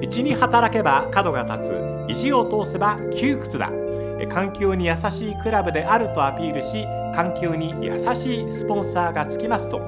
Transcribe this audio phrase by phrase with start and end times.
[0.00, 2.06] 一に働けば角が立つ。
[2.08, 3.70] 意地を通せば窮屈だ。
[4.28, 6.84] 環境に優しいクラブであるとアピールし
[7.14, 9.78] 環境に優しいスポンサーがつきますと。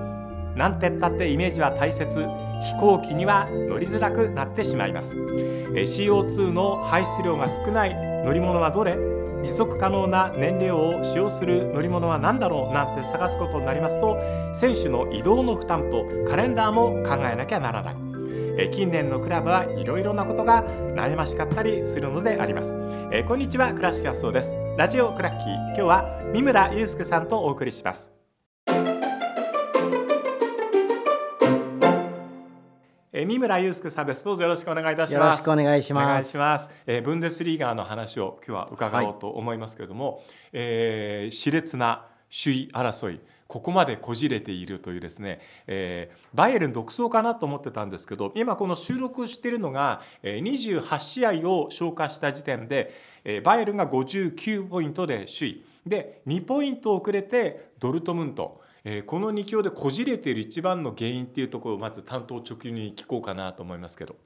[0.56, 2.26] なんてったってイメージは大切。
[2.62, 5.16] 飛行機には乗りづらくなってしまいます。
[5.16, 7.94] CO2 の排出量が少ない。
[8.24, 8.96] 乗り物はどれ？
[9.42, 12.72] 持続可能な燃料を使用する乗り物は何だろう？
[12.72, 14.16] なんて探すことになりますと
[14.54, 18.11] 選手の移動の負担とカレンダーも考えなきゃならない。
[18.70, 20.62] 近年のクラブはいろいろなことが
[20.94, 22.74] 悩ましかったりするのであります。
[23.10, 24.54] えこんにちは倉敷そうです。
[24.76, 25.54] ラジオクラッキー。
[25.68, 28.12] 今日は三村祐介さんとお送りします。
[33.10, 34.22] え三村祐介さんです。
[34.22, 35.22] どうぞよろしくお願いいたします。
[35.22, 36.04] よろしくお願いします。
[36.04, 43.20] お願いします、えー、ブンデスリーガーの話を今日は伺おうと思いますけれども、はい、えー、熾烈な首位争い
[43.52, 52.94] ここまでこじれているというですね、えー、バイエルン独走かなと思ってたんですけど今この収録しているのが28試合を消化した時点で
[53.44, 55.64] バイエルンが59ポイントで首位。
[55.86, 58.62] で2ポイント遅れてドルトムント。
[59.04, 64.16] この2強でこじれている一番の原因っていうところをまず担当直球に聞こうかなと思いますけど。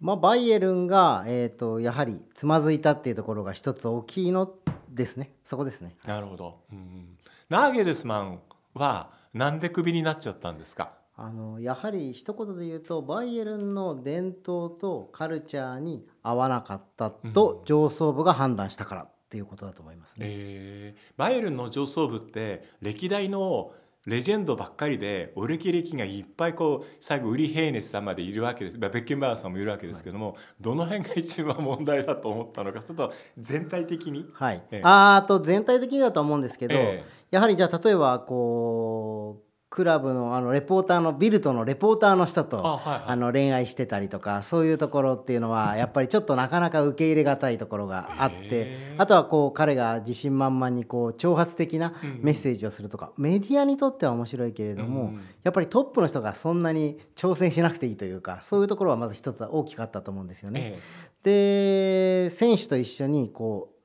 [0.00, 4.52] まあ、バイエルンが、えーと、やはりつまずいたっていうところが一つ大きいの
[4.90, 5.30] ですね。
[5.44, 5.96] そこですね。
[6.06, 7.16] なるほど、うん、
[7.48, 8.40] ナーゲルスマン
[8.78, 10.92] はなんでクビになっちゃったんですか？
[11.20, 20.26] あのやはり一言で言うとバイエルンの伝統とカルチャーに合わなかったと上層部が判断したからっていうことだと思いますね。
[20.28, 23.72] えー、バイエルンの上層部って歴代の
[24.06, 28.78] レジェンドばっかりでお歴歴がいっぱいこう最後ウリ・ヘイネスさんまでいるわけです。
[28.78, 34.30] ベッケンバーさんもいるわけですけども、はい、どの辺が一番問題だと思ったのかちょっと全体的に。
[34.32, 60.78] はい、ええ、あと全体的にだと思うんですけど、え、やはりじゃあ例えばこうクラブのあのレポーターのビルトのレポーターの人とあ、はいはい、あの恋愛してたりとかそういうところっていうのはやっぱりちょっとなかなか受け入れがたいところがあってあとはこう彼が自信満々にこう挑発的なメッセージをするとか、うん、メディアにとっては面白いけれども、うん、やっぱりトップの人がそんなに挑戦しなくていいというかそういうところはまず一つは大きかったと思うんですよね。
[61.22, 63.77] で選手と一緒にこう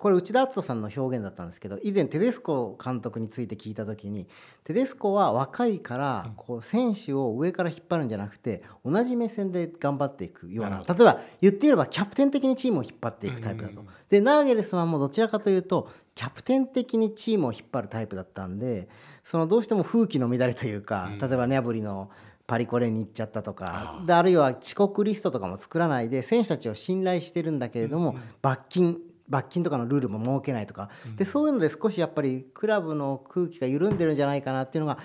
[0.00, 4.26] これ内田篤人さんの表現だったんですけど以前テデスコ監督について聞いた時に
[4.64, 13.84] テデスコは若いからこう選手を上から引っ張るんじゃなくて同じ目線で頑張っていくような例えば言ってみればキャプテン的にチームを引っ張っていくタイプだと。
[14.08, 18.88] でナーゲルスはもうどちらかというとキャプテン的にチームを引っ張るタイプだったんで
[19.22, 22.10] そのどうしても風紀の乱れというか例えばネアブリの
[22.46, 28.96] パリコレに行っちゃったとかであるいは遅刻リストとかも作らないで選手たちを信頼してるんだけれども罰金
[29.30, 34.98] 罰金とかのルールも設けないとか、でそういうので少しやっぱりクラブの空気が緩んでるんじゃないかなっていうのが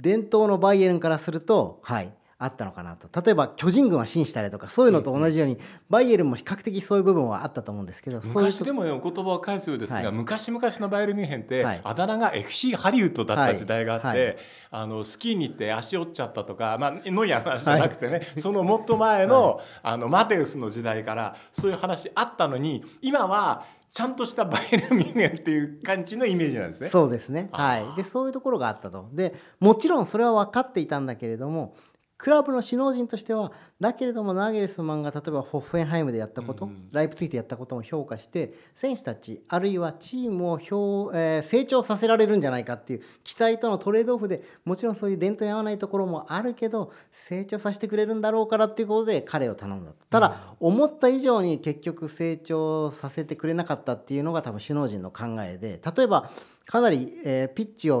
[0.00, 2.12] 伝統のバイエルンからするとはい
[2.44, 3.08] あったのかなと。
[3.20, 5.58] 例えば巨人軍は信したりとかそういうのと同じように、
[5.88, 14.36] バイエルンも比較的そういう部分はあったと思うんですけど昔でも、ね、お言葉を返すようですが、はい、昔々のバイエルンミュンヘンって、はい、あだ名が FC ハリウッドだった時代があって、はい、
[14.70, 26.88] あのスキーに行って足折っちゃったとか、まあ、ノイアの話じゃなくてね、そのもっと前の,、あのマテウスの時代からそういう話あったのに今はちゃんとしたバイエルミュンヘンっていう感じのイメージなんですね。
[26.88, 27.50] そうですね。
[27.52, 27.84] はい。
[27.94, 29.10] で、そういうところがあったと。
[29.12, 31.74] で、もちろんそれは分かっていたんだけれども、
[32.22, 33.50] クラブの首脳陣としては
[33.80, 56.30] だけれどもナーゲルスマンが例えばホッフェンハイムでやったこと、うん、ライプツィヒでやったことも評価して選手たちあるいはチームを表、えー、成長させられるんじゃないかっていう期待とのトレードオフでもちろんそういう伝統に合わないところもあるけど成長させてくれるんだろうからっていうことで彼を頼んだただ、思った以上に結局成長させてくれなかったっていうのが多分首脳陣の考えで例えば
[56.66, 58.00] かなり、えー、ピッチを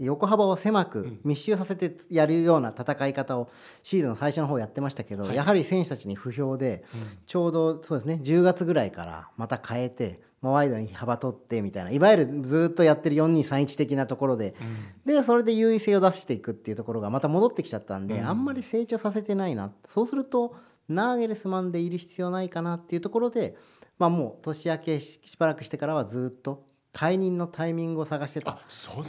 [0.00, 3.50] 横幅を狭く密集させてやるような戦い方を
[3.82, 6.84] シーズンの最初の方やってましたけど、はい、やはり選手たちに不評で、
[7.26, 14.54] ちょうどそうですね10月ぐらいからまた変えて、まあ、ワイドに幅取ってみたいないわゆるずっとやってる4231的なところで、
[15.06, 19.72] うん、でそれで優位性を出していくっていうところがまた戻ってきちゃったんで、うん、あんまり成長させてないな。
[19.86, 20.56] そうすると
[20.88, 23.56] ナーゲルスマンでいる必要ないかなっていうところで、
[23.98, 28.58] まあ、もう年明けしばらくしてからはずっと解任のタイミングを探してた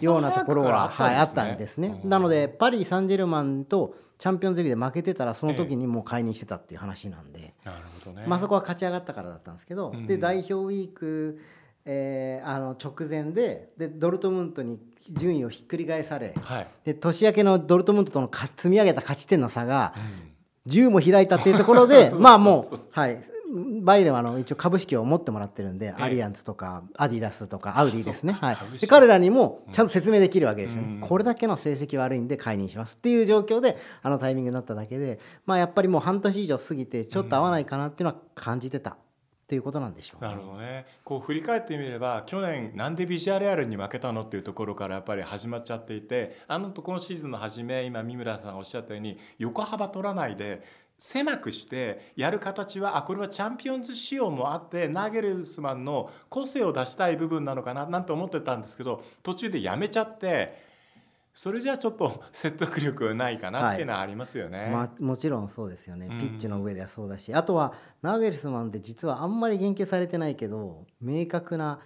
[0.01, 2.01] ようなところははい、あったんですね。
[2.03, 11.39] なのでパリ・サンジェルマンとチャンピオンズリーグで負けてたらその時にもう解任してたっていう話なんで、なるほどね、まあそこは勝ち上がったからだったんですけど、うん、で代表ウィーク、
[11.85, 14.77] えー、あの直前ででドルトムントに
[15.11, 19.95] 順位をひっくり返され、はい、で年明けのドルトムントとの積み上げた勝ち点の差が
[20.67, 23.23] 10も開いたっていうところで まあもうはい
[23.81, 28.57] バイエルンはあの一応株式を持ってもらってるんで、えアリアンツとかアディダスとかアウディですね、はい。
[28.79, 38.97] で彼らにもちゃんと説明できるわけですよね、うんこれだけの成績悪いんで解任しますっていう状況であのタイミングになっただけで、まあ、やっぱりもう半年以上過ぎてちょっと合わないかなっていうのは感じてた
[39.49, 40.29] っていうことなんでしょうね。
[40.29, 40.85] なるほどね。
[41.03, 50.61] こう振り返ってみれば去年なんでビジュアルアルに負けたのっていうところからやっぱり始まっちゃっていてあのとこのシーズンの初め今三村さんがおっしゃったように横幅取らないで
[50.99, 60.68] 狭くしてやる形はあこれはチャンピオンズ仕様もあってナーゲルスマンの個性を出したい部分なのかななんて思ってたんですけど途中でやめちゃって
[61.41, 64.71] それじゃあちょっと 説得力ないかなっていうのはありますよね。
[64.73, 71.79] まあ、もちろんそうですよね、うんピッチの上ではそうだしあとはナーゲルスマンって実はあんまり言及されてないけど明確な、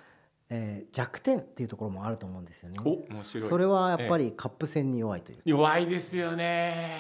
[0.49, 2.79] えー弱点っていうところもあると思うんですよね。
[2.83, 6.97] お面白いそれはやっぱりカップ戦に弱いという、弱いですよね。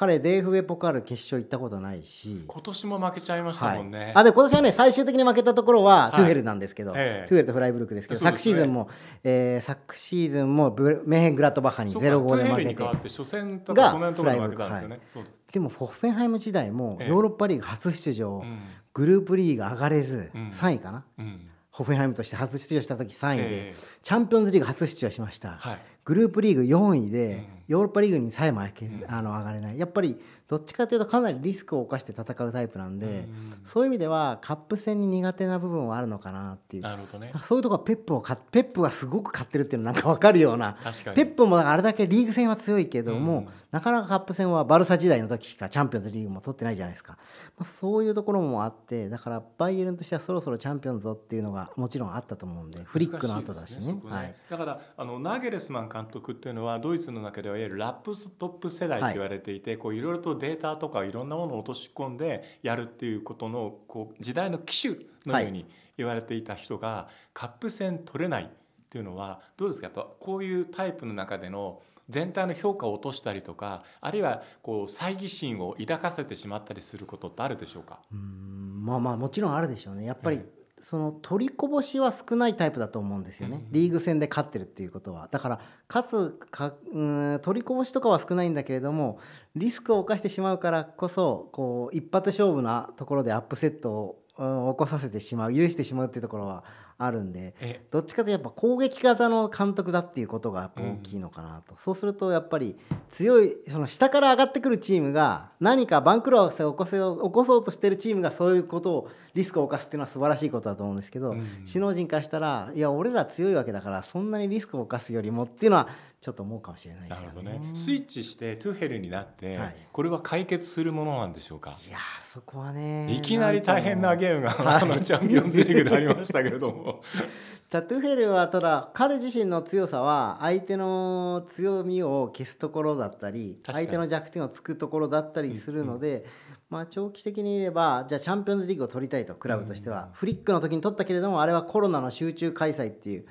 [0.00, 3.98] 彼 DFB ポカール決勝行ったことないし、今年も負けちゃいましたもんね。
[3.98, 6.16] はい、あで今年はね最終的に負けたところははい。
[6.16, 7.28] トゥヘルなんですけど、ええ。
[7.28, 8.26] トゥヘルとフライブルクですけどね。
[8.26, 8.88] 昨シーズンも、
[9.24, 12.68] えー昨シーズンもブメーヘングラッドバッハにそうか0-5で負けて。
[12.70, 15.00] に変わって初戦とかそのところで負けたんですよね。
[15.06, 17.08] そうでもホッフェンハイム時代もええ。
[17.10, 18.58] ヨーロッパリーグ初出場、うん。
[18.94, 20.50] グループリーグ上がれずうん。
[20.52, 21.40] 3位かな、うん。
[21.70, 23.74] ホッフェンハイムとして初出場した時3位で、ええ。
[24.02, 25.78] チャンピオンズリーグ初出場しました、はい。
[26.06, 29.78] グループリーグ4位で、うんヨーロッパリーグにさえもあの上がれない。
[29.78, 33.26] やっぱりどっちかというとかなりリスクを冒して戦うタイプなんで、うん。
[33.62, 36.82] そういう意味ではカップ戦に苦手な部分はあるのかなっていう。
[36.82, 37.30] なるほどね。
[37.44, 41.16] そういうところはペップをかペップがすごく勝ってるっていうのなんか分かるような確かに。
[41.16, 43.48] ペップもあれだけリーグ戦は強いけども、うん。
[43.70, 47.18] なかなかカップ戦はバルサ時代の時しかチャンピオンズリーグも取ってないじゃないですか、
[47.56, 53.78] まあ、そういうところもあってだからバイエルンとしてはそろそろチャンピオンズぞっていうのがもちろんあったと思うんでフリックの後だしね。
[53.78, 64.96] 難いですそこはい、だからあのナゲレスマン監督っていうのはドイツの中ではいわゆるラップトップ世代と言われていて、こういろいろとデータとかいろんなものを落とし込んでやるっていうことのこう時代の機種
[65.26, 65.66] のように
[65.96, 68.48] 言われていた人がカップ戦取れないっ
[68.88, 69.86] ていうのはどうですか？
[69.86, 78.00] やっぱこういうタイプの中での全体の評価を落としたりとかあるいはこう猜疑心を抱かせてしまったりすることってあるでしょうか？
[78.10, 80.04] うーんまあまあもちろんあるでしょうね。
[80.04, 85.28] やっぱり、ええその取りこぼしは少ないタイプだと思うんですよね、うんリーグ戦で勝ってるっていうことは。
[85.30, 89.18] だから勝つかうーん取りこぼしとかは少ないんだけれども
[89.54, 96.64] リスクを冒してしまうからこそこう一発勝負なところでアップセットをうん起こさせてしまう許してしまうっていうところは
[97.02, 102.76] あるんでえどっちかというとやっぱ攻撃型の監督だっていうことが大きいのかなと、そうするとやっぱり
[103.08, 111.46] 強いその下から上がってくるチームが何か番狂わせを起こせ起こそうとしてるチームがそういうことをリスクを冒すっていうのは素晴らしいことだと思うんですけど、うん。
[111.66, 115.88] 首脳陣からしたらいや俺ら強いわけだからそんなにリスクを冒すよりもっていうのは
[116.20, 117.58] ちょっと思うかもしれないですよなるほどね。
[117.58, 117.70] ね。
[117.74, 121.76] スイッチしてトゥヘルになって、はいこれは解決するものなんでしょうか？
[121.86, 127.02] いやーそこはねいきなり大変なゲームが、はいチャンピオンズリーグでありましたけれども。
[127.70, 136.24] タトゥヘルはただ彼自身の強さは相手の強みを消すところだったり相手の弱点をつくところだったりするので、
[136.68, 143.26] まあ、長期的に言えばじゃあチャンピオンズリーグを取りたいとクラブとしては、フリックの時に取ったけれどもあれはコロナの集中開催っていう、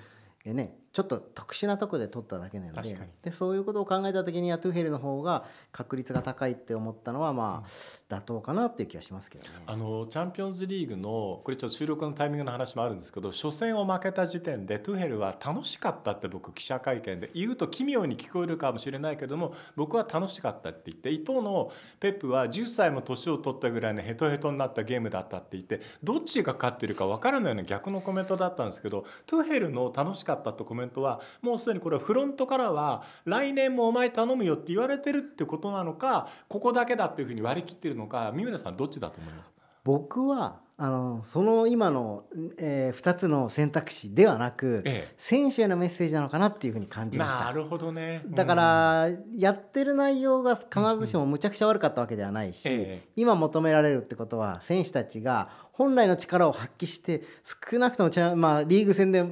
[0.46, 7.70] えね、ちょっと特殊なとこで取っただけなのででそういうことを考えた時にはトゥヘルの方が確率が高いって思ったのはまあ
[8.10, 9.50] 妥当かなっていう気がしますけどね。
[9.68, 39.54] あのチャンピオンズリーグのこれちょっと収録のタイミングの話もあるんですけど初戦を負けた時点でトゥヘルは楽しかったって僕記者会見で言うと奇妙に聞こえるかもしれないけども僕は楽しかったって言って一方のペップは10歳も年を取ったぐらいのヘトヘトになったゲームだったって言ってどっちが勝ってるか分からないような逆のコメントだったんですけどトゥヘルの楽しかったってコメントはもうすでにこれはフロントからは来年もお前頼むよって言われてるってことなのかここだけだっていうふうに割り切ってるのか三村さんどっちだと思います
[39.84, 42.24] 僕はあのその今の、
[42.58, 48.24] え2つの選択肢ではなく、え選手へのメッセージなのかなっていうふうに感え、じましたなるほどね。
[48.30, 57.24] だから、やってる内容が必ずしもむちゃくちゃ悪かったわけではないし、ええ今求められるってことは選手たちが本来の力を発揮して
[57.72, 59.26] 少なくともチャン、まあ、リーグ戦で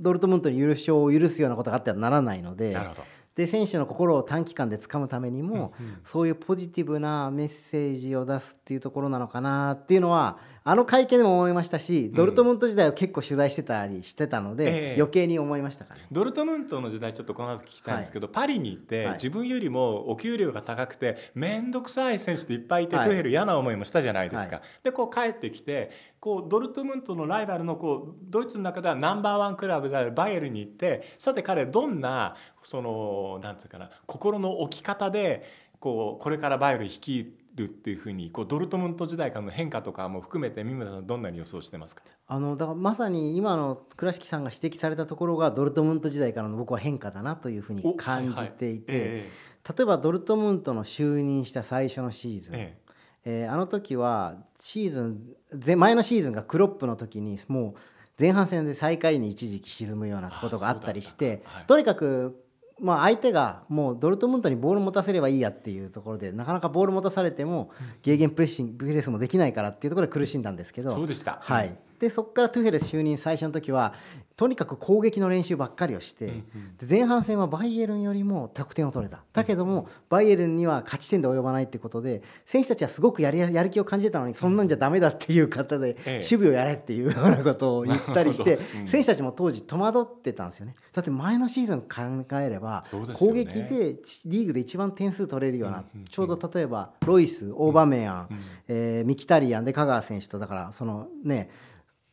[0.00, 3.02] ドルトムントに優勝を許すようなことがあってはならないのでなるほど。
[3.36, 14.94] で選手の心を短期間で掴むためにも、うんうんそういうポジティブなメッセージを出すっていうところなのかなっていうのはあの会見でも思いましたし、ドルトムント時代を結構取材してたりしてたので、ええ。
[14.96, 16.00] 余計に思いましたかね。
[16.12, 19.14] ドルトムントの時代ちょっとこの後聞きたいんですけど、パリに行って、はい。
[19.14, 23.06] 自分よりもお給料が高くて面倒くさい選手っていっぱいいて、はい。
[23.06, 24.56] トゥヘル嫌な思いもしたじゃないですか。
[24.56, 25.90] はでこう帰ってきて
[26.20, 35.44] こうドルトムントのライバルのこうドイツの中ではナンバーワンクラブであるバイエルンに行ってさて彼どんなそのなんていうかな心の置き方で
[35.80, 42.02] こうこれからバイエルン率いるっていうふうにこうドルトムント時代からの変化とかも含めて三村さんどんなに予想してますか？
[42.26, 49.30] あのだからまさに今の倉敷さんが指摘されたところがドルトムント時代からの僕は変化だなというふうに感じていて、はいはいえ。
[49.64, 52.92] ー、例えばドルトムントの就任した最初のシーズン、えー
[53.24, 57.80] えー、あの時はシーズン前のシーズンがクロップの時にもう
[58.18, 62.41] 前半戦で最下位に一時期沈むようなことがあったりして、はい、とにかく
[62.80, 67.70] まあ、相手がもうドルトムントにボール持たせればいいやっていうところでなかなかボール持たされても
[68.02, 70.90] ゲーゲンプレッシングプレスもできないからっていうところで苦しんだんですけど。
[70.90, 73.94] そうでした、はい、でそこからトゥヘル就任最初の時は
[74.34, 79.22] とにかく攻撃の練習ばっかりをして、うんうん、前半戦はバイエルンよりも得点を取れた。
[79.32, 90.74] だけども、バイエルンには勝ち点で及ばないってことで選手たちはすごくやりやる気を感じてたのにそんなんじゃだめだっていう方で、守備をやれっていうようなことを言ったりして、うん、選手たちも当時戸惑ってたんですよね。
[90.92, 101.50] だって前のシーズン考えれば、ね、攻撃でリーグで一番点数取れるような、ちょうど例えばロイスオーバーメアン、うん、えー、ミキタリアンで香川選手とだからそのね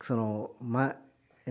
[0.02, 0.96] そのま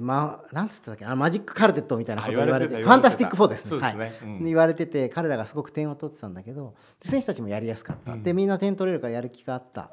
[0.01, 3.81] まあ、なんつったっけあマジックカルテットみたいなこと言われてファンタスティック4ですね、ね。
[3.81, 4.11] はい。
[4.23, 9.91] うん、言われてて彼らがすごく点を取ってたんだけど選手たちもやりやすかった、うん、でみんな点取れるからやる気があった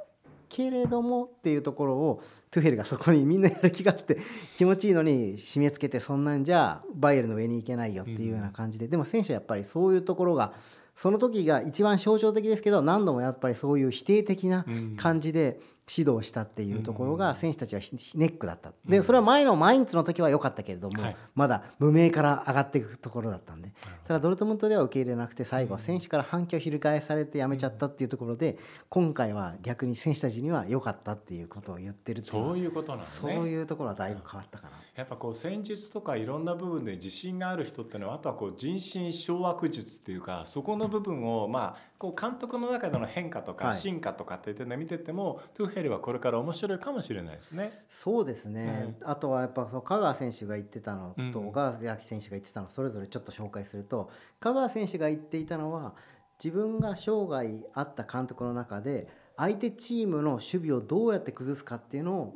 [0.49, 4.19] けれどもっていうところをトゥヘルがそこにみんなやる気があって
[4.57, 10.53] 気持ちいいのに締め付けてそんなんじゃバイエルの上に行けないよっていうような感じで、うん、でも選手はやっぱりそういうところが
[10.95, 14.65] その時が一番象徴的ですけど何度もやっぱりそういう否定的な
[14.97, 17.81] 感じで指導したっていうところが選手たちは
[18.17, 18.73] ネックだった。
[18.85, 21.03] でそれは前のマインツの時は良かったけれども、
[21.35, 23.73] まだ無名から上がっていくところだったんで。
[24.07, 33.35] ただドルトムントでは受け入れなくて最後は選手から反響を翻されてやめちゃったっていうところで今回は逆に選手たちには良かったっていうことを言ってるそういうことなんですね。
[33.35, 34.73] そういうところはだいぶ変わったかな。
[34.97, 47.85] やっぱこう戦術とかいろんな部分で自信がある人っていうのはあとはこう人心掌握術っていうかそこの部分をまあこう監督の中での変化とか進化とかっていうのを見てても、はい、トゥーヘルはこれから面白いかもしれないですね。
[47.91, 55.95] そうですね、あとはやっぱその香川選手が言ってたのと小川崎選手が言ってたのそれぞれちょっと紹介すると香川選手が言っていたのは
[56.43, 62.35] 自分が生涯あった監督の中で相手チームの守備をどうやって崩すかっていうのを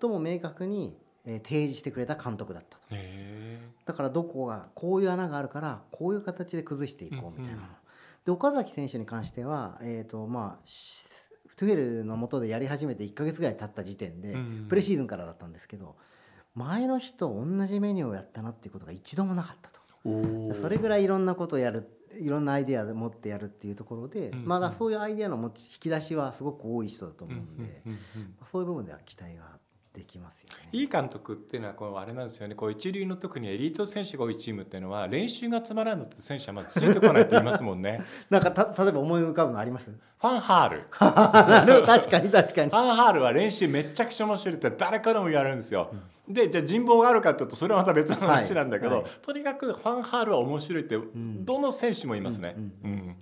[0.00, 2.82] 最も明確に提示してくれた監督だったと。
[3.84, 7.76] だからどこがこういう穴があるからこういう形で崩していこうみたいなの、うんうん
[8.26, 10.66] で岡崎選手に関しては、えーとまあ、
[11.56, 14.36] トゥエルのもとでやり始めて1か月ぐらい経った時点で、
[14.68, 15.96] プレシーズンからだったんですけど
[16.54, 19.80] 前の日と同じメニューをやったなっていうことが一度もなかったと
[20.54, 27.82] それぐらいいろんなことをやるいろんなアイデアで持ってやるっていうところで、まだそういうアイデアの持ち引き出しはすごく多い人だと思うんで、
[28.44, 29.58] そういう部分では期待が
[29.96, 30.68] できますよね。
[30.72, 32.54] いい監督っていうのはこうあれなんですよね。
[32.54, 38.02] こう一流の特にエリート選手が多いチームっていうのは練習がつまらんのって選手はまずついてこないって言いますもんね。
[38.30, 39.90] なんかた例えば思い浮かぶのあります？
[39.90, 40.84] ファンハール。
[41.86, 42.70] 確かに確かに。
[42.70, 45.88] ファンハールは練習めちゃくちゃ面白いって誰からも言われるんですよ。
[45.92, 49.02] うんでじゃあ人望があるかっていうとそれはまた別の話なんだけど、はい。
[49.04, 52.56] はい、とにかくファンハールは面白いってどの選手もいますね。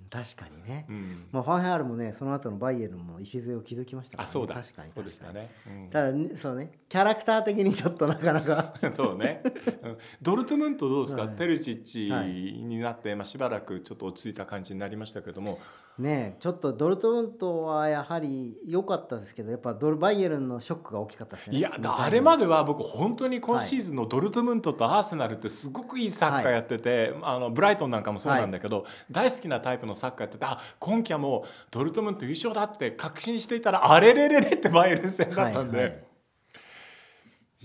[0.09, 4.55] 確かにね、うん、まあ、ファンハールもねその後のバイエルンも礎を築きましたから、ね、あそうだ。
[4.55, 6.71] 確かにそうでしたね、うん、ただそうね。
[6.89, 8.73] キャラクター的にちょっとなかなか。
[8.95, 9.43] そうね、
[10.21, 15.59] ドルトムントどうですか、はい、テルチッチになって、まあ、しばらくちょっと落ち着いた感じになりましたけども
[15.97, 21.57] ねちょっとドルトムントはやはり良かったですけどやっぱドルバイエルンのショックが大きかったですね。
[21.57, 35.77] いやあれまでは僕本当に今シーズンのドルトムントとアーセナルってすごくいいサッカーやってて、はい、あのブライトンなんかもそうなんだけど、はい、大好きなタイプのサッカーやっててあ今季はもうドルトムント優勝だって確信していたらあれれれれってバイエルン戦だったんで。
[35.77, 36.04] はいはい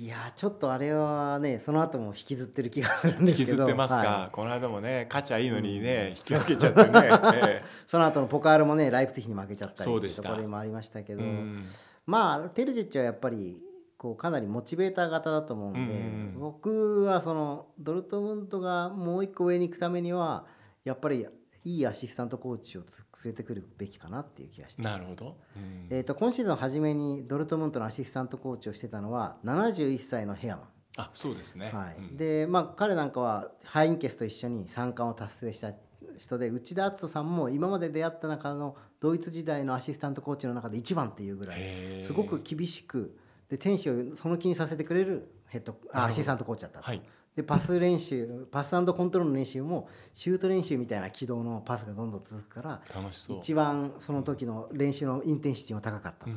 [0.00, 3.52] いやちょっとあれはねその後も引きずってる気がするんですけど。
[3.52, 11.62] 引きずってますか、はい、この間もね勝ちゃいいのにね、うん、引き分けちゃってね、 えその後のポカールもねライプツィヒに負けちゃったりっていうところもありましたけど、うん、
[12.06, 13.60] まあテルジッチはやっぱり
[13.98, 20.46] こうかなりモチベーター型だと思うんで、うん、僕はそのドルトムントがもう一個上に行くためには
[20.82, 21.26] やっぱり
[21.64, 30.66] いいアシスタントコーチを連れてくるべきかなっていう気がしてなるほど、うん、えーと、今シーズン初めにドルトムントのアシスタントコーチをしてたのは71歳のヘアマン。
[30.96, 35.72] あそうですね、はい、うん、でまあ彼なんかはハインケスと一緒に三冠を達成した
[36.18, 43.16] 人で内田篤人さんも今まで出会った中のドイツ時代のアシスタントコーチの中で一番っていうぐらいすごく厳しく
[43.48, 46.84] で選手をその気にさせてくれるヘッドアシスタントコーチだったと。
[46.84, 47.02] はい
[47.36, 52.82] でパス練習パスコントロールの練習もシュート練習みたいな軌道のパスがどんどん続くから
[53.28, 56.30] 一番その時の練習のインテンシティも高かったと、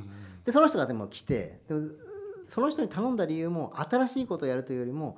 [0.46, 1.76] でその人がでも来てで
[2.48, 5.18] その人に頼んだ理由も新しいことをやるというよりも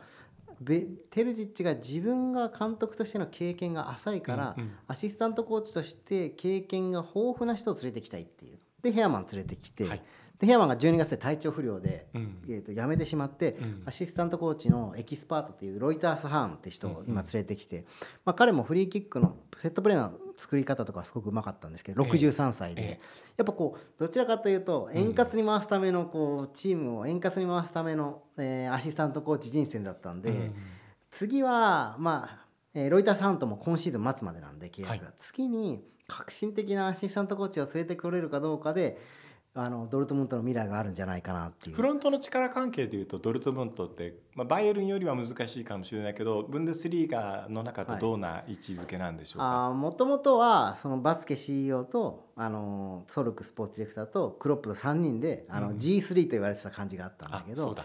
[0.61, 4.71] ベテルジッチが自分が監督としての経験が浅いから、うんうん。
[4.87, 8.59] アシスタントコーチとして経験が豊富な人を連れてきたいっていう。
[8.81, 10.01] でヘアマン連れてきて、はい
[10.39, 12.37] でヘアマンが12月で体調不良で、うん。
[12.47, 13.83] えー、と辞めてしまって、うん。
[13.85, 17.85] アシスタントコーチのエキスパートっていうロイタース・ハーンって人を今連れてきて、
[18.25, 22.09] まあ、彼もフリーキックのセットプレーの作り方とかすごくうまかったんですけどええ。
[22.09, 22.99] 63歳で、ええ。
[23.37, 30.55] やっぱこうどちらかというと円滑に回すためのこうチームを円滑に回すための、えーアシスタントコーチ人選だったんで、うん。
[31.11, 38.99] 次はまあ、えーロイタース・ハーンとも今シーズン末までなんで契約が、は次に革新的なアシスタントコーチを連れてこれるかどうかで
[39.57, 41.77] あのドルトムントの未来があるんじゃないかなっていう。
[41.77, 41.81] フ。
[41.81, 55.77] ロントの力関係でいうとドルトムントって、まあ、バイエルンよりは難しいかもしれないけどブンデスリーガの中とどんな位置づけなんでしょうか、もともとはそのバスケ CEO とあのソルクスポーツディレクターとクロップと3人であの、うん。
[55.77, 57.75] G3 と言われてた感じがあったんだあけどそうん。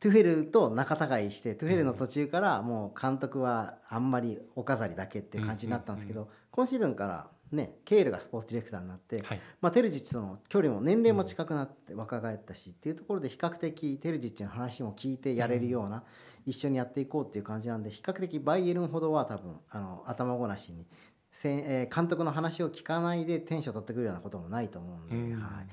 [0.00, 9.40] トゥフェルと仲違いしてトゥフェルの途中からもう監督はあんまりお飾りだけっていう感じになったんですけど、今シーズンからねケールがスポーツディレクターになって、はい。
[9.60, 16.04] まあ、テルジッチとの距離も年齢も近くなって若返ったしっていうところで比較的テルジッチの話も聞いてやれるような、
[16.46, 20.86] 一緒にやっていこうっていう感じなんで比較的バイエルンほどは多分あの頭ごなしに
[21.30, 25.40] せん、えー監督の話を聞かないでテンション取ってくるようなこともないと思うんで、うん。
[25.40, 25.66] はい、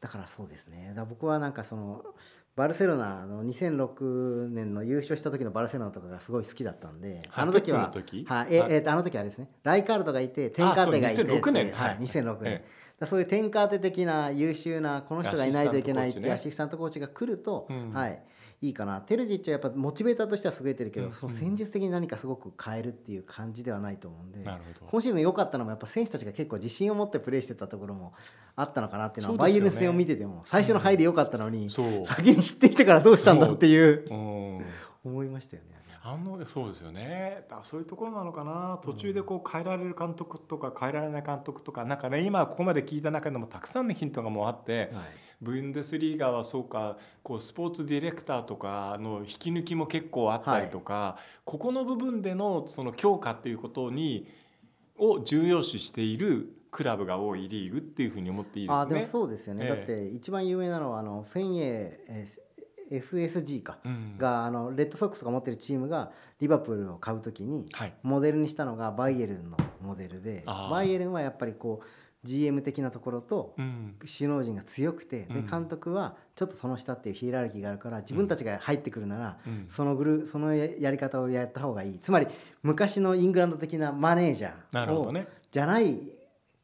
[0.00, 0.92] だからそうですね。
[0.94, 2.04] だ僕はなんかその
[2.56, 7.92] バルセロナの2006年の優勝した時のバルセロナとかがすごい好きだったんであの時は
[8.26, 11.98] はいえあえーとあの時あれですねライカールドがいてテンカーテがいてあそう2006年はいはい。
[11.98, 12.62] 2006年、
[13.04, 17.92] そういうテンカーテ的な優秀なこの人がいないといけないっていうアアシスタントコーチが来ると、うん。
[17.92, 18.22] はい、
[18.62, 19.00] いいかな。
[19.02, 24.90] テルジッチはやっぱモチベーターとしては優れてるけど、うんその戦術的に何かすごく変えるっていう感じではないと思うんで、なるほど。
[24.90, 28.14] 今シーズン良かったのもやっぱ選手たちが結構自信を持ってプレーしてたところも
[28.54, 34.14] あったのかなっていうのはバイエルン戦を見てても最初の入り良かったのに、先に知ってきてからどうしたんだっていうう。
[34.14, 34.64] ん。
[35.04, 35.76] 思いましたよね。
[36.08, 37.44] あのそうですよね。
[37.50, 38.78] だそういうところなのかな。
[38.80, 45.04] 途中でこう変えられる監督とか変えられない監督とかなんかね今ここまで聞いた中でもたくさんのヒントがもうあってはい
[45.40, 54.26] ブンデスリーガはそうかこうスポーツディレクターとかの引き抜きも結構あったりとか、ここの部分でのその強化っていうことに
[54.98, 58.80] を重要視しているクラブが多いリーグっていうふうに思っていいですね。
[58.82, 59.68] あでもそうですよね、ええ。
[59.70, 62.46] だって一番有名なのはあのフェンイエ、えー
[62.88, 64.16] FSG か、うん。
[64.16, 67.94] があのレッドソックスが持ってるチームがリバプールを買うときにはい。
[68.02, 71.86] モデルにしたのがバイエルンのモデルでバイエルンはやっぱりこう
[72.26, 73.94] GM 的なところとうん。
[74.00, 75.46] 首脳陣が強くて、でうん。
[75.46, 79.66] 監督はちょっとその下っていうヒエラルキーがあるから自分たちが入ってくるなら、うん。
[79.68, 81.98] そのグルそのややり方をやった方がいい。
[81.98, 82.26] つまり
[82.62, 85.28] 昔のイングランド的なマネージャーを、なるほどね。
[85.50, 86.00] じゃない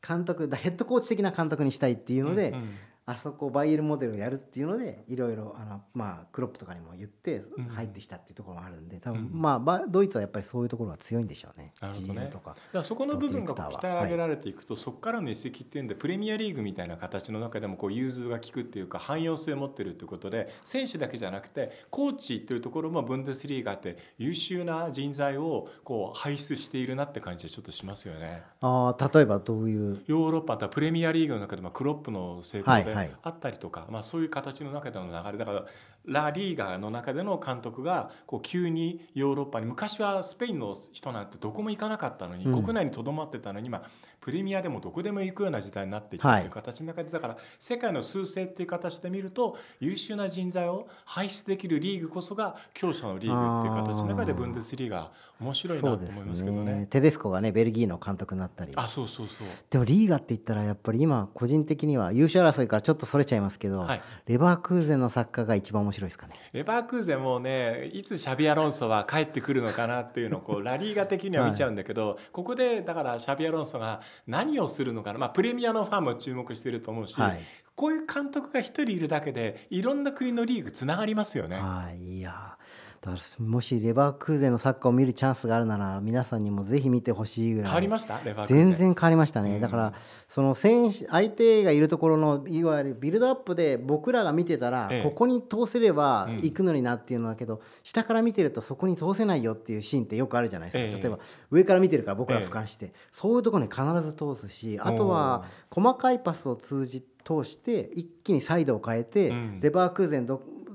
[0.07, 2.55] 監督だヘッドコーチ的な監督にしたいっていうので、
[3.05, 7.65] あそこバイエルンモデルをやるっていうのでいろいろあの、まあ、クロップとかにも言ってうん。
[7.67, 9.31] 入ってきたっていうところもあるんで多分、うん。
[9.33, 11.73] まあばドイツはやっぱりそういうところが強いんでしょうね。
[11.83, 11.89] ね。
[11.93, 12.51] GM とか。
[12.51, 28.43] だからそこの部分が鍛え上げられていくと、そこからの移籍っていうんでプレミアリーグみたいな形の中でもこう融通が利くっていうか汎用性を持ってるということで選手だけじゃなくてコーチっていうところもブンデスリーガって優秀な人材をこう輩出しているなって感じはちょっとしますよね。
[28.61, 30.03] あー例えばどういう？
[30.07, 33.11] ヨーロッパとプレミアリーグの中でもクロップの成功ではいはい。
[33.23, 35.39] あったりとか、まあ、そういう形の中での流れ。
[35.39, 35.65] だから
[36.05, 42.63] ラ・リーガの中での監督がこう急にヨーロッパに昔はスペインの人なんてどこも行かなかったのに、うん。
[42.63, 43.83] 国内にとどまってたのに今
[44.21, 55.11] プレミアでもどこでも行くような時代になっていっという形の中で、だから世界の数勢っていう形で見ると優秀な人材を輩出できるリーグこそが強者のリーグっていう形の中でブンデスリーガ
[55.41, 56.75] 面白いなと思いますすけどね。
[56.81, 56.87] ね。
[56.87, 58.73] テデスコがねベルギーの監督になったり。
[58.77, 59.47] あそうそうそう。
[59.71, 64.03] でもリーガって言ったらやっぱり今個人的には優勝争いからちょっとそれちゃいますけど、はい。
[64.27, 66.35] レバークーゼンのサッカーが一番面白いですかね。
[66.53, 77.41] レバークーゼンもねいつシャビアロンソは帰ってくるのかなっていうのをこう ラリーガ的には見ちゃうんだけど、ここでだからシャビアロンソが何をするのかな、まあ、プレミアのファンも注目してると思うし、はい
[77.75, 81.57] こういう監督が一人いるだけでいろんな国のリーグつながりますよね。
[81.57, 82.59] はい、いや
[83.03, 87.71] だからもしレバークーゼンのサッカーを見るチャンスがあるなら皆さんにもぜひ見てほしいぐらい。
[87.71, 88.21] 変わりました？
[88.25, 88.69] レバークーゼン。
[88.69, 89.93] 全然変わりましたね、うんだから
[90.29, 95.03] その選手相手がいるところのいわゆるビルドアップで僕らが見てたら、ええ。
[95.03, 96.37] ここに通せればうん。
[96.37, 101.03] 行くのになっていうのだけど、下から見てるとそこに通せないよっていうシーンってよくあるじゃないですか、ええ。
[101.03, 101.19] 例えば
[101.51, 109.61] 上から見てるから僕ら俯瞰して、そういうところに必ず通すしあとは細かいパスを通じ通して一気にサイドを変えて、うん。
[109.61, 110.27] レバークーゼン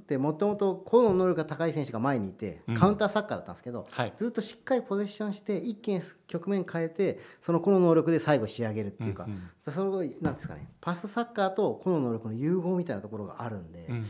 [0.08, 2.76] どってもともと個の能力が高い選手が前にいて、うん。
[2.76, 4.14] カウンターサッカーだったんですけど、はい。
[4.16, 14.06] ずっとしっかりポゼッションして一気に局面変えてその個の能力で最後仕上げるっていうか、うんうんそのなんですかねパスサッカーと個の能力の融合みたいなところがあるんで、うん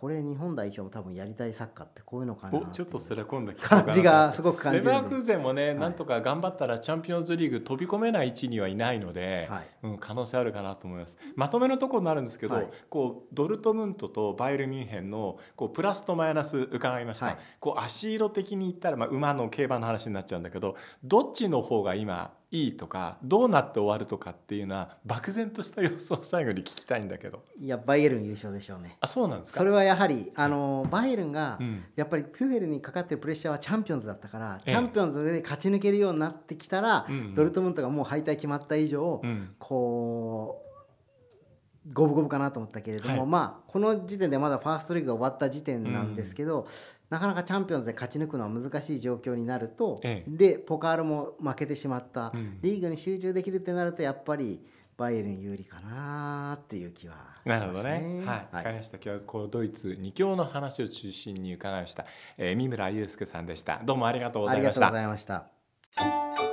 [0.00, 4.42] これ日本代表も多分やりたいサッカーってこういうのかなおちょっとそれは今度聞こうかな感じがす。
[4.42, 9.66] ごく感レじるんでバークーゼンもね、いなんとか頑張ったらチャンピオンズリーグ飛び込めない位置にはいないので、はい。
[9.82, 11.18] うん、可能性あるかなと思います。
[11.34, 12.68] まとめのところになるんですけど、はい。
[12.88, 17.38] こうドルトムントとバイエルミュンヘンのこうプラスとマイナス伺いました、はい。
[17.58, 27.44] こう足色的に言ったら、まあ、馬の競馬の話になっちゃうんだけどどっちの方が今いいとかどうなって終わるとかっていうのは漠然とした予想を最後に聞きたいんだけど。
[27.60, 28.96] いやバイエルン優勝でしょうね。
[29.00, 29.58] あそうなんですか？
[29.58, 31.84] それはやはりあのバイエルンが、うん。
[31.94, 34.70] やっぱりトゥフェルにかかってるプレッシャーはチャンピオンズだったから、ええ。
[34.70, 37.34] チャンピオンズで勝ち抜けるようになってきたら、うんうん。
[37.34, 39.50] ドルトムントがもう敗退決まった以上、うん。
[39.58, 40.67] こう
[41.92, 46.66] 五分五分かなと思ったけれども、はいまあこの時点でまだファーストリーグが終わった時点なんですけど、
[47.10, 54.60] なかなかチャンピオンズで勝ち抜くのは難しい状況になると、ええでポカールも負けてしまった、うんリーグに集中できるってなるとやっぱり
[54.96, 57.60] バイエルン有利かなっていう気はしますね。
[57.60, 58.22] なるほどね。
[58.26, 58.96] はい、わかりました。
[58.96, 62.04] 今日はこうドイツ二強の話を中心に伺いました。
[62.36, 63.80] えー、三村祐介さんでした。
[63.84, 65.16] どうもありがとうございましたありがとうご。
[65.16, 66.47] ざいました。